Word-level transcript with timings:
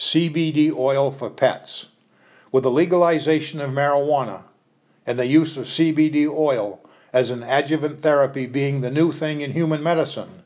CBD 0.00 0.74
oil 0.74 1.10
for 1.10 1.28
pets. 1.28 1.88
With 2.50 2.62
the 2.62 2.70
legalization 2.70 3.60
of 3.60 3.68
marijuana 3.68 4.44
and 5.06 5.18
the 5.18 5.26
use 5.26 5.58
of 5.58 5.66
CBD 5.66 6.26
oil 6.26 6.80
as 7.12 7.28
an 7.28 7.42
adjuvant 7.42 8.00
therapy 8.00 8.46
being 8.46 8.80
the 8.80 8.90
new 8.90 9.12
thing 9.12 9.42
in 9.42 9.52
human 9.52 9.82
medicine, 9.82 10.42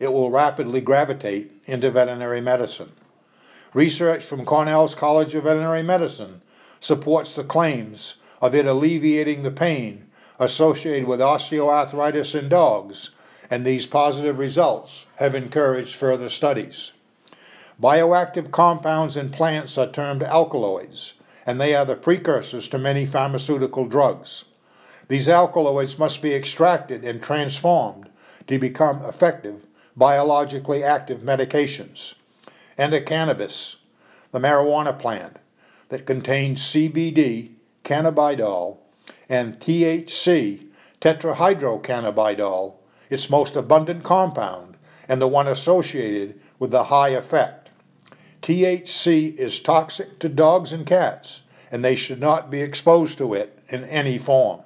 it 0.00 0.12
will 0.12 0.32
rapidly 0.32 0.80
gravitate 0.80 1.52
into 1.64 1.92
veterinary 1.92 2.40
medicine. 2.40 2.90
Research 3.72 4.24
from 4.24 4.44
Cornell's 4.44 4.96
College 4.96 5.32
of 5.36 5.44
Veterinary 5.44 5.84
Medicine 5.84 6.42
supports 6.80 7.36
the 7.36 7.44
claims 7.44 8.16
of 8.42 8.52
it 8.52 8.66
alleviating 8.66 9.44
the 9.44 9.52
pain 9.52 10.10
associated 10.40 11.06
with 11.06 11.20
osteoarthritis 11.20 12.36
in 12.36 12.48
dogs, 12.48 13.10
and 13.48 13.64
these 13.64 13.86
positive 13.86 14.40
results 14.40 15.06
have 15.16 15.36
encouraged 15.36 15.94
further 15.94 16.28
studies. 16.28 16.94
Bioactive 17.80 18.50
compounds 18.50 19.16
in 19.16 19.30
plants 19.30 19.78
are 19.78 19.86
termed 19.86 20.24
alkaloids, 20.24 21.14
and 21.46 21.60
they 21.60 21.76
are 21.76 21.84
the 21.84 21.94
precursors 21.94 22.68
to 22.68 22.78
many 22.78 23.06
pharmaceutical 23.06 23.86
drugs. 23.86 24.46
These 25.06 25.28
alkaloids 25.28 25.98
must 25.98 26.20
be 26.20 26.34
extracted 26.34 27.04
and 27.04 27.22
transformed 27.22 28.08
to 28.48 28.58
become 28.58 29.04
effective 29.04 29.64
biologically 29.96 30.82
active 30.82 31.20
medications. 31.20 32.14
And 32.76 32.94
cannabis, 33.06 33.76
the 34.32 34.38
marijuana 34.38 34.96
plant, 34.98 35.38
that 35.88 36.06
contains 36.06 36.62
CBD, 36.62 37.52
cannabidiol, 37.84 38.76
and 39.28 39.58
THC, 39.58 40.66
tetrahydrocannabinol, 41.00 42.74
its 43.10 43.30
most 43.30 43.56
abundant 43.56 44.04
compound 44.04 44.76
and 45.08 45.20
the 45.20 45.28
one 45.28 45.48
associated 45.48 46.38
with 46.58 46.70
the 46.70 46.84
high 46.84 47.08
effect. 47.08 47.57
THC 48.48 49.36
is 49.36 49.60
toxic 49.60 50.18
to 50.20 50.28
dogs 50.30 50.72
and 50.72 50.86
cats, 50.86 51.42
and 51.70 51.84
they 51.84 51.94
should 51.94 52.18
not 52.18 52.50
be 52.50 52.62
exposed 52.62 53.18
to 53.18 53.34
it 53.34 53.58
in 53.68 53.84
any 53.84 54.16
form. 54.16 54.62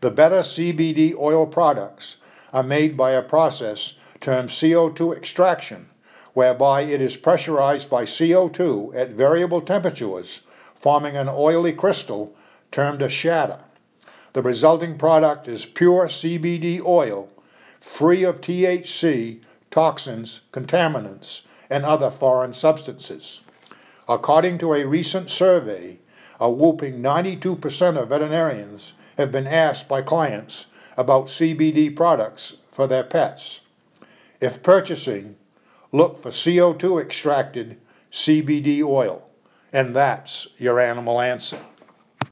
The 0.00 0.10
better 0.10 0.40
CBD 0.40 1.14
oil 1.14 1.46
products 1.46 2.16
are 2.54 2.62
made 2.62 2.96
by 2.96 3.10
a 3.10 3.20
process 3.20 3.96
termed 4.22 4.48
CO2 4.48 5.14
extraction, 5.14 5.90
whereby 6.32 6.84
it 6.84 7.02
is 7.02 7.18
pressurized 7.18 7.90
by 7.90 8.04
CO2 8.06 8.96
at 8.96 9.10
variable 9.10 9.60
temperatures, 9.60 10.40
forming 10.74 11.18
an 11.18 11.28
oily 11.28 11.74
crystal 11.74 12.34
termed 12.72 13.02
a 13.02 13.10
shatter. 13.10 13.58
The 14.32 14.40
resulting 14.40 14.96
product 14.96 15.48
is 15.48 15.66
pure 15.66 16.06
CBD 16.06 16.82
oil, 16.82 17.28
free 17.78 18.22
of 18.22 18.40
THC, 18.40 19.40
toxins, 19.70 20.40
contaminants, 20.50 21.42
and 21.70 21.84
other 21.84 22.10
foreign 22.10 22.54
substances. 22.54 23.40
According 24.08 24.58
to 24.58 24.74
a 24.74 24.84
recent 24.84 25.30
survey, 25.30 25.98
a 26.38 26.50
whooping 26.50 27.02
92% 27.02 28.00
of 28.00 28.08
veterinarians 28.08 28.94
have 29.16 29.32
been 29.32 29.46
asked 29.46 29.88
by 29.88 30.02
clients 30.02 30.66
about 30.96 31.26
CBD 31.26 31.94
products 31.94 32.58
for 32.70 32.86
their 32.86 33.04
pets. 33.04 33.62
If 34.40 34.62
purchasing, 34.62 35.36
look 35.92 36.22
for 36.22 36.30
CO2 36.30 37.00
extracted 37.00 37.78
CBD 38.12 38.82
oil, 38.82 39.28
and 39.72 39.94
that's 39.94 40.48
your 40.58 40.78
animal 40.78 41.20
answer. 41.20 41.58